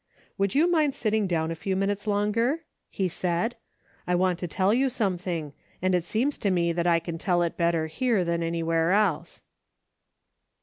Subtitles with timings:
[0.39, 3.55] "Would you mind sitting down a few min utes longer?" he said.
[4.07, 7.43] "I want to tell you something, and it seems to me that I can tell
[7.43, 9.43] it better here than anywhere else."